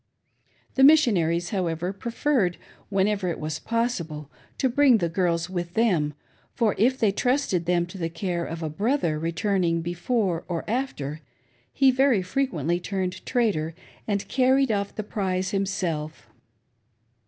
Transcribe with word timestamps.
The 0.73 0.83
Missionaries, 0.83 1.51
however, 1.51 1.93
preferred, 1.93 2.57
when 2.89 3.07
ever 3.07 3.27
it 3.29 3.39
was 3.39 3.59
possible, 3.59 4.31
to 4.57 4.67
bring 4.67 4.97
the 4.97 5.09
girls 5.09 5.47
with 5.47 5.75
them, 5.75 6.15
for 6.55 6.73
if 6.79 6.97
they 6.97 7.11
trusted 7.11 7.67
them 7.67 7.85
to 7.85 7.99
the 7.99 8.09
care 8.09 8.43
of 8.43 8.63
a 8.63 8.67
brother 8.71 9.19
returning 9.19 9.83
before 9.83 10.43
or 10.47 10.67
after, 10.67 11.21
he 11.71 11.91
very 11.91 12.23
frequently 12.23 12.79
turned 12.79 13.23
traitor, 13.27 13.75
and 14.07 14.27
carrited 14.27 14.71
off 14.71 14.95
the 14.95 15.03
prize 15.03 15.51
himself. 15.51 16.27